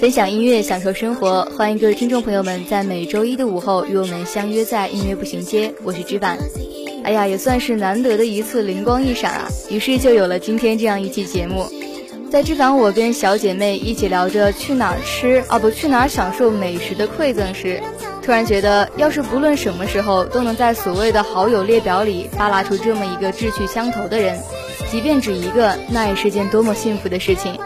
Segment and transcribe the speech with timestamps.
[0.00, 6.38] 分享音乐，享受生活，欢迎各位听众朋友们在每周一的午后与我们相约在音乐步行街，我是知板。
[7.02, 11.66] 哎呀，也算是难得的一次灵光一闪啊，于是就有了今天这样一期节目。
[12.30, 17.82] 在知凡我跟小姐妹一起聊着去哪儿吃啊不去哪儿享受美食的馈赠时，
[18.22, 24.38] 突然觉得，要是不论什么时候都能在所谓的好友列表里扒拉出这么一个志趣相投的人，
[24.92, 27.58] 即便只一个，那也是件多么幸福的事情。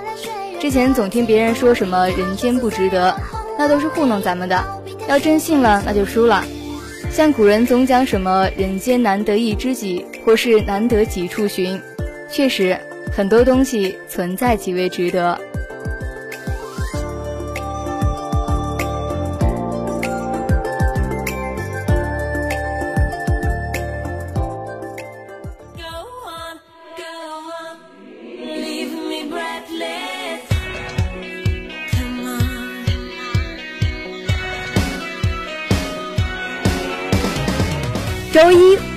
[0.63, 3.13] 之前总听别人说什么人间不值得，
[3.59, 4.65] 那都是糊弄咱们的。
[5.09, 6.45] 要真信了，那就输了。
[7.11, 11.83] 像古人总讲什么人间难得一知己，或是难得几处寻，
[12.31, 12.79] 确实
[13.13, 15.37] 很多东西存在极为值得。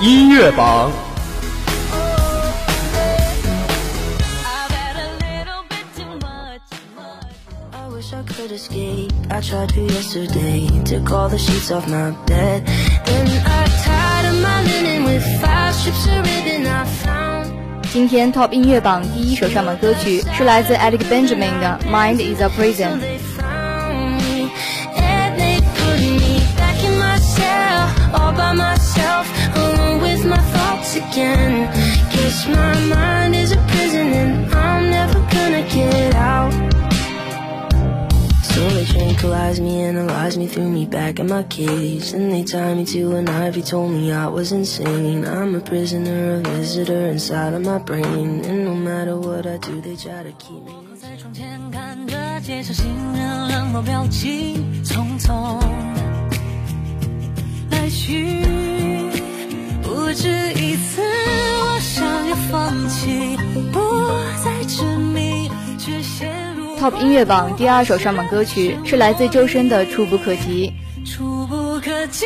[0.00, 0.90] 音乐榜。
[17.92, 22.98] 今天 Top 音乐榜第一首上榜歌曲是来自 Eric Benjamin 的《Mind Is a Prison》。
[28.14, 31.70] all by myself, alone with my thoughts again.
[32.12, 36.52] Guess my mind is a prison and I'm never gonna get out.
[38.52, 42.12] So they tranquilize me, analyze me, threw me back in my cage.
[42.12, 45.24] Then they tied me to an ivy, told me I was insane.
[45.24, 48.44] I'm a prisoner, a visitor inside of my brain.
[48.44, 50.74] And no matter what I do, they try to keep me.
[51.02, 55.58] 在窗前看着街上行人冷漠表情匆匆
[57.71, 58.41] 来去，
[59.81, 63.37] 不止一次，我想要放弃，
[63.71, 63.79] 不
[64.43, 70.73] 再执迷，却陷入 Top 音乐榜第二首上榜歌曲是来自周深的《触不可及》。
[71.09, 72.25] 触不可及，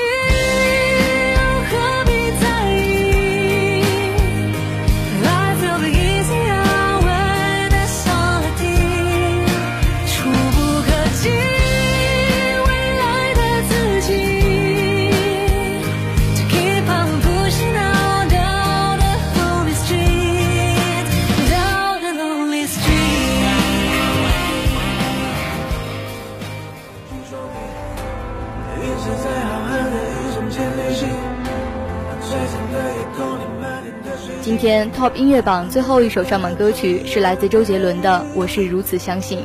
[35.09, 39.39] 音乐榜最后一首上榜歌曲是来自周杰伦的《我是如此相信》。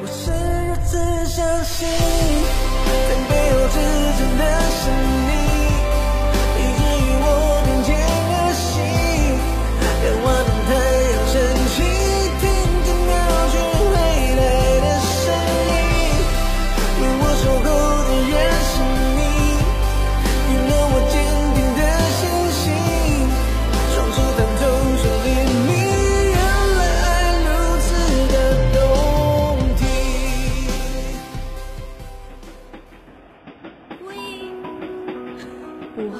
[0.00, 1.86] 我是如此相信，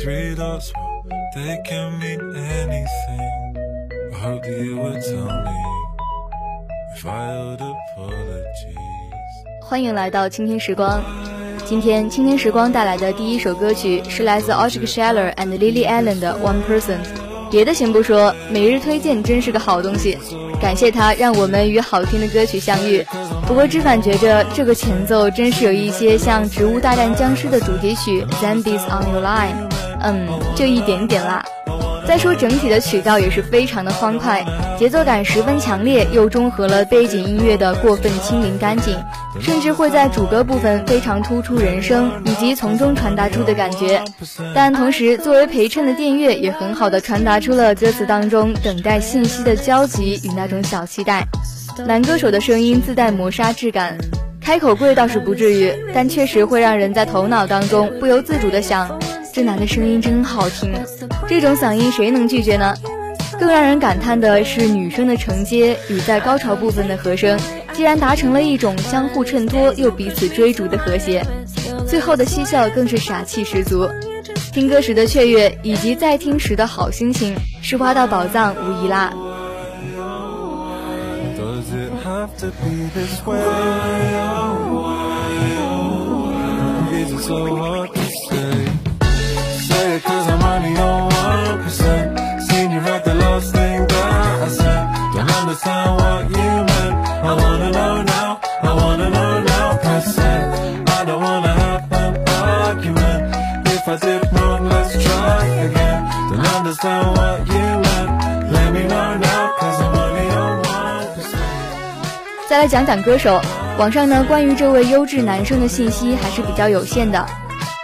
[0.00, 0.72] Three dots,
[1.34, 3.54] they can mean anything.
[4.14, 5.52] Hope you would tell me
[6.96, 8.74] if I owed apologies.
[9.60, 11.02] 欢迎来到倾听时光。
[11.66, 16.98] 今天倾听时光带来的第一首歌曲是来自 Oscar Scheller and Lily Allen 的 One Person。
[17.50, 20.16] 别的先不说，每日推荐真是个好东西，
[20.58, 23.04] 感谢他让我们与好听的歌曲相遇。
[23.46, 29.68] 不过知凡觉着这个前奏真是有一些像《植物大战僵尸》的主题曲 Zombies on Your Line，
[30.02, 31.44] 嗯，就一点点啦。
[32.04, 34.44] 再说整体的曲调也是非常的欢快，
[34.76, 38.98] 节奏感十分强烈，又中和了背景音乐的过分轻盈干净，
[39.40, 44.02] 甚至会在主歌部分非常突出人声以及从中传达出的感觉。
[44.52, 51.24] 但同时，作为陪衬的电乐也很好的传达出了歌词当中等待信息的焦急与那种小期待。
[51.86, 53.96] 男歌手的声音自带磨砂质感，
[54.40, 58.98] 开口贵倒是不至于，但确实会让人在头脑当中不由自主的想。
[59.32, 60.70] 这男的声音真好听，
[61.26, 62.74] 这种嗓音谁能拒绝呢？
[63.40, 67.38] 更让人感叹的是女生的承接与在高潮部分的和声，
[67.72, 71.24] 竟然达成了一种相互衬托又彼此追逐的和谐。
[71.88, 73.88] 最后的嬉笑更是傻气十足，
[74.52, 79.12] 听歌时的雀跃以及在听时的好心情，是挖到宝藏无疑啦。
[112.62, 113.40] 来讲讲歌手，
[113.76, 117.26] 网上呢关于这位优质男生的信息还是比较有限的。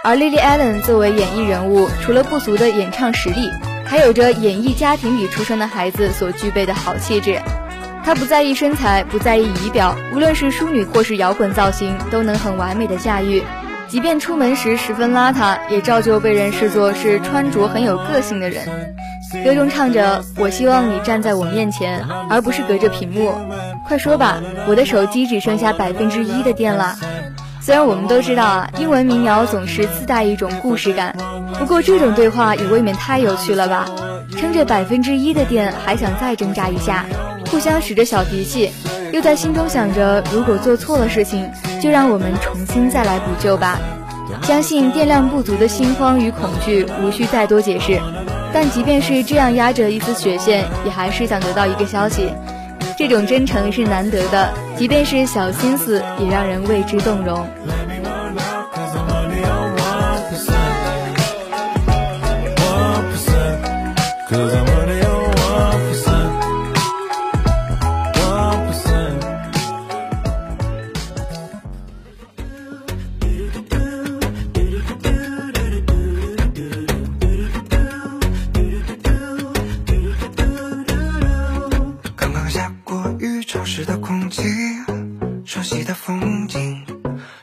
[0.05, 3.51] 而 Lily Allen 作为演艺人物，除了不俗的演唱实力，
[3.83, 7.41] 还有着演艺家庭里出生的孩子所具备的好气质。
[8.05, 13.43] 她不在意身材，不在意仪表，无论是淑女或是摇滚造型，都能很完美的驾驭。
[13.89, 18.95] 即便出门时十分邋遢，也照旧被人视作是穿着很有个性的人。
[19.43, 23.35] 歌中唱着：“我希望你站在我面前，而不是隔着屏幕。
[23.89, 26.95] 快说吧，我的手机只剩下百分之一的电了。”
[27.59, 31.15] 虽然我们都知道啊，英文民谣总是自带一种故事感，
[31.57, 33.87] 不过这种对话也未免太有趣了吧？
[34.37, 37.03] 撑着百分之一的电，还想再挣扎一下，
[37.49, 38.71] 互相使着小脾气，
[39.11, 41.49] 又在心中想着，如果做错了事情，
[41.81, 43.79] 就让我们重新再来补救吧。
[44.43, 47.99] 相信电量不足的心慌与恐惧无需再多解释，
[48.53, 52.29] 但即便是这样压着一丝血线，也还是想得到一个消息。
[52.99, 57.47] 这种真诚是难得的，即便是小心思，也让人为之动容。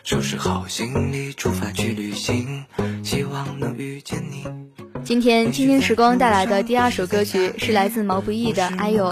[0.07, 2.65] 收拾好行李，出发去旅行，
[3.03, 4.47] 希望能遇见你
[5.03, 9.07] 今天倾听时光带来的第二首歌曲是来自毛不易的《哎呦》，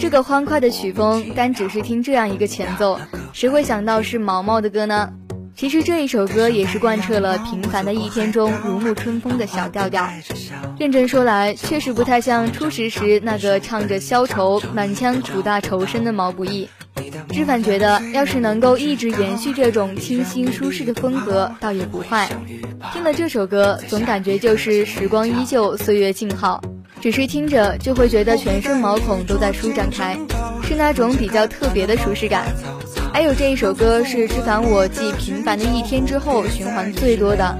[0.00, 2.98] 这个欢快的曲风，单只是听这样一个前奏，
[3.34, 5.12] 谁会想到是毛毛的歌呢？
[5.54, 10.08] 其实这一首歌也是贯彻了平凡的一天中如沐春风的小调调。
[10.78, 16.66] 认真说来，确实不太像初识时那个唱着消愁、满腔苦大仇深的毛不易。
[17.30, 22.28] 知凡觉得，要是能够一直延续这种清新舒适的风格，倒也不坏。
[22.92, 26.62] 听了这首歌，总感觉就是时光依旧，岁月静好。
[27.00, 30.16] 只是听着就会觉得全身毛孔都在舒展开，
[30.62, 32.46] 是那种比较特别的舒适感。
[33.12, 37.56] 还有这一首歌是知凡我继《平凡的一天》之后循环最多的，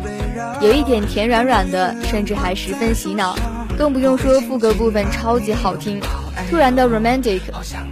[0.63, 3.37] 有一点甜软软的，甚至还十分洗脑。
[3.77, 6.01] 更不用说副歌部分超级好听，
[6.51, 7.41] 突然的 romantic，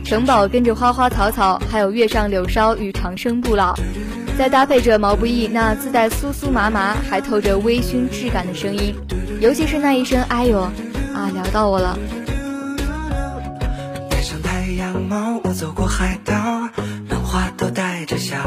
[0.05, 3.75] 城堡跟着花花草草，还有月上柳梢与长生不老，
[4.39, 8.95] 再搭配着毛不易那自带酥酥麻麻还透着微醺质感的声音，
[9.41, 10.69] 尤其是那一声哎呦。
[11.15, 11.99] 啊，聊到我了。
[14.09, 16.35] 戴上太阳帽，我走过海岛，
[17.07, 18.39] 漫画都带着笑，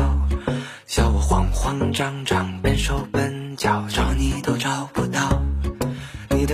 [0.87, 5.14] 笑我慌慌张张，笨手笨脚，找你都找不到。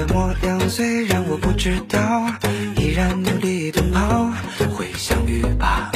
[0.01, 2.25] 的模样虽然我不知道，
[2.75, 4.31] 依然努力奔跑，
[4.73, 5.91] 会相遇吧，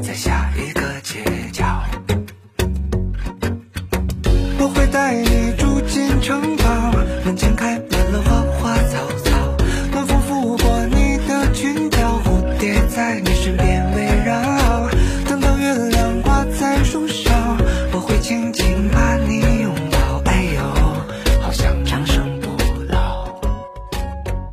[0.00, 1.64] 在下一个街角。
[4.58, 6.56] 我会带你住进城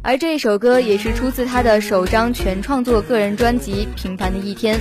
[0.07, 4.77] 而这一首歌也是出自他的首张全创作个人专辑《平凡的一天》。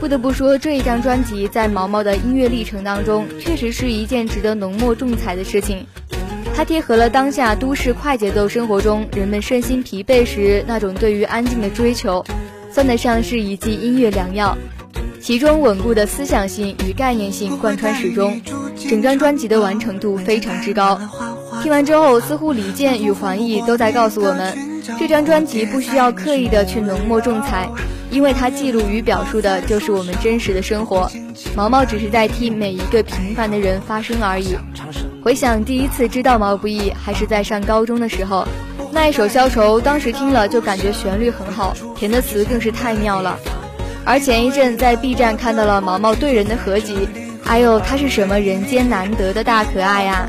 [0.00, 5.84] 不得不说，这一张专辑在毛毛的音乐历程当中，确实是一件值得浓墨重彩的事情。
[6.54, 12.24] 它贴合了当下都市快节奏生活中人们身心疲惫时那种对于安静的追求。
[12.72, 14.56] 算得上是一剂音乐良药，
[15.20, 18.40] 其中稳固的思想性与概念性贯穿始终，
[18.88, 20.98] 整张专辑的完成度非常之高。
[21.62, 24.56] 听完之后，似乎李健与黄奕都在告诉我们，
[24.98, 27.68] 这张专辑不需要刻意的去浓墨重彩，
[28.10, 31.10] 因为它记录与表述的就是我们真实的生活。
[31.56, 34.56] 毛毛只是在替每一个平凡的人发声而已。
[35.22, 38.46] 回想第一次知道毛不易，还是在上高中的时候。
[38.92, 43.38] 那一首《消愁》，当时听了就感觉旋律很好，填的词更是太妙了。
[44.04, 47.08] 而前一阵在 B 站看到了毛毛对人的合集，
[47.44, 50.28] 哎呦，他是什么人间难得的大可爱呀！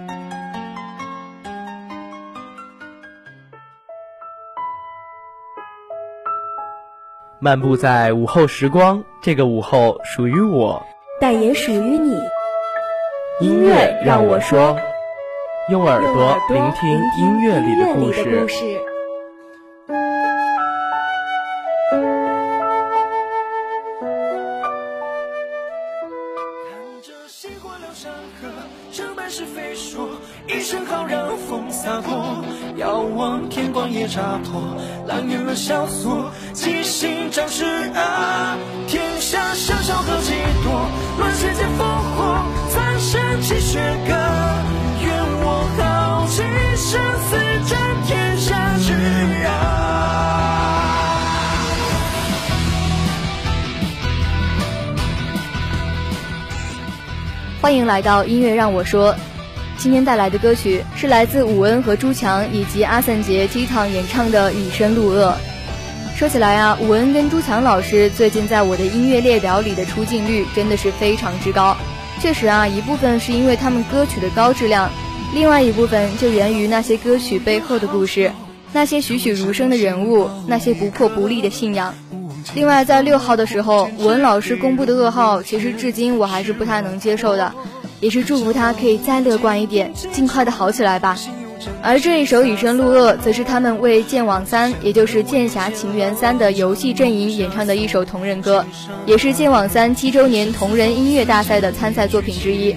[7.43, 10.79] 漫步在午后时光，这个午后属于我，
[11.19, 12.15] 但也属于你。
[13.39, 14.77] 音乐让我说，
[15.71, 18.90] 用耳朵聆听音乐里的故事。
[43.51, 44.13] 生泣血歌。
[45.03, 45.11] 愿
[45.43, 46.41] 我豪气
[46.77, 47.35] 生死
[47.67, 48.93] 战天下之
[49.45, 49.49] 啊！
[57.61, 59.15] 欢迎来到音乐让我说。
[59.77, 65.35] 今天带来的歌曲是来自伍恩和朱强以及阿森杰 T 堂演唱的《以身入恶》。
[66.15, 71.75] 说起来啊，伍恩跟朱强老师最近在我的音乐列表里的出镜率真的是非常之高。
[72.21, 74.91] 确实啊，一部分是因为他们歌曲的高质量，
[75.33, 78.31] 另外一部分就源于那些歌曲背后的故事，
[78.71, 81.95] 那些栩栩如生的人物，那些不破不立的信仰。
[82.53, 87.51] 另外，在六号的时候，文老师公布的噩耗，其实至今我还是不太能接受的。
[87.99, 91.17] 也是祝福他可以再乐观一点，尽快的好起来吧。
[91.81, 98.65] 而这一首《以身入恶》则是他们为《剑网三》，也就是《剑侠情缘三》的游戏阵营演唱的一首同人歌，
[99.05, 102.75] 也是《剑网三》七周年同人音乐大赛的参赛作品之一。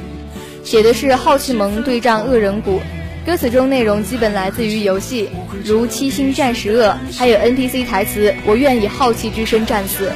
[0.62, 2.80] 写的是好气盟对战恶人谷，
[3.26, 5.28] 歌词中内容基本来自于游戏，
[5.62, 10.10] 如七星战十恶，还有 NPC 台词“我愿以好气之身战死”。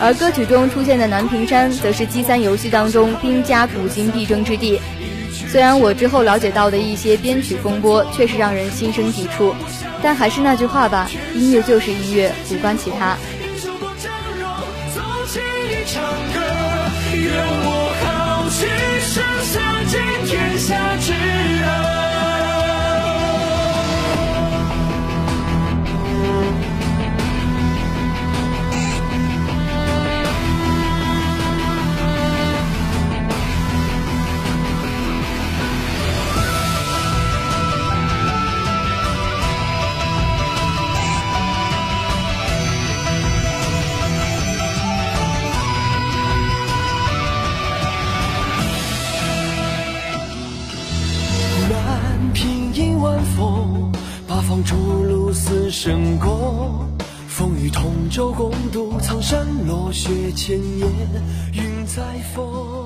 [0.00, 4.80] 而歌曲中出现的南屏山，则是 G 三游戏当中兵家古今必争之地。
[5.48, 9.54] 虽然我之后了解到的一些编曲风波确实让人心生抵触，
[10.02, 13.16] 但还是那句话吧，音乐就是音乐，无关其他。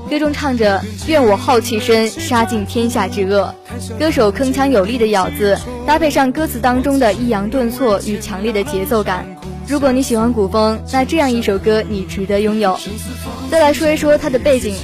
[0.09, 3.55] 歌中唱着“愿我浩气深，杀尽天下之恶”。
[3.97, 5.57] 歌手铿锵有力的咬字，
[5.87, 9.25] 搭配上歌词当中的抑扬顿挫与强烈的节奏感。
[9.69, 12.77] 如果你喜欢古风，那这样一首歌你值得拥有。
[13.49, 14.75] 再来说一说它的背景，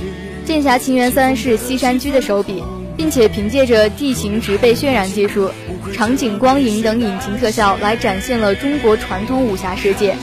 [0.47, 2.63] 《剑侠情缘三》是西山居的手笔，
[2.97, 5.51] 并且凭借着地形植被渲染技术、
[5.93, 10.17] 场景光影等引擎特效来展现了中国传统武侠世界，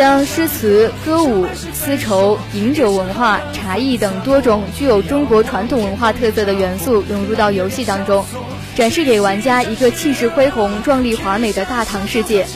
[0.00, 8.24] 将诗词、歌舞、丝绸、饮酒文化、茶艺等多种具有中国传统文化特色的元素融入到游戏当中，
[8.74, 12.46] 展示给玩家一个气势恢宏、壮丽华美的大唐世界。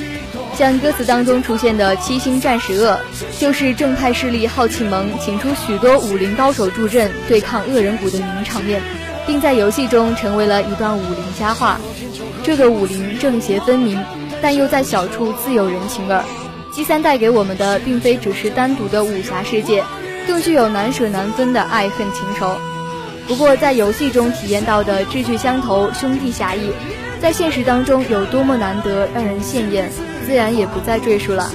[0.57, 2.99] 像歌词当中出现的七星战十恶，
[3.39, 8.81] 就是正派势力好气盟请出许多武林高手助阵对抗恶人谷的名场面，
[9.27, 11.79] 并在游戏中成为了一段武林佳话。
[12.43, 14.03] 这个武林正邪分明，
[14.41, 16.25] 但又在小处自有人情味儿。
[16.75, 19.85] G 三带给我们的并非只是单独的武侠世界，
[20.27, 22.57] 更具有难舍难分的爱恨情仇。
[23.29, 26.73] 不过在游戏中体验到的志趣相投、兄弟侠义，
[27.21, 29.89] 在现实当中有多么难得，让人羡艳。
[30.27, 31.49] 自然也不再赘述了。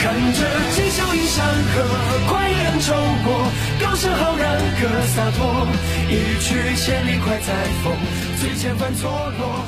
[0.00, 0.40] 看着
[0.74, 1.84] 今宵映山河，
[2.28, 3.34] 快人走过，
[3.80, 5.66] 高声浩然，歌洒脱，
[6.08, 7.52] 一去千里快在
[7.82, 7.92] 风，
[8.40, 9.64] 最前犯错落，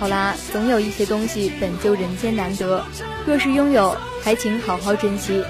[0.00, 2.82] 好啦，总有一些东西本就人间难得，
[3.26, 5.44] 若是拥有，还请好好珍惜。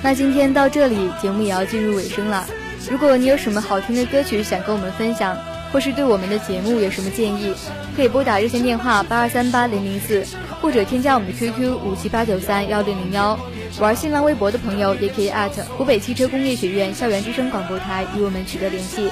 [0.00, 2.46] 那今天到这里，节目也要进入尾声了。
[2.88, 5.36] 如果你有什么好听的歌曲想跟我们分享，
[5.72, 7.54] 或是对我们的节目有什么建议，
[7.94, 10.24] 可以拨打热线电话八二三八零零四，
[10.60, 13.38] 或者添加我们的 QQ 五七八九三幺零零幺。
[13.78, 15.30] 玩新浪微博的朋友也可以
[15.76, 19.08] 湖北汽车工业学院校园之声广播台与我们取得联系。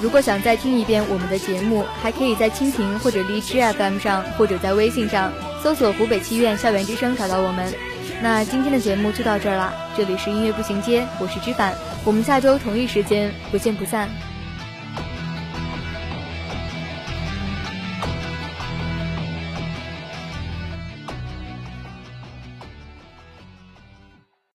[0.00, 7.70] 如果想再听一遍我们的节目，还可以在蜻蜓或者荔枝 FM 上，或者在微信上搜索湖北汽院校园之声找到我们。
[8.22, 14.08] 那今天的节目就到这儿了，这里是音乐步行街，我是知凡，我们下周同一时间不见不散。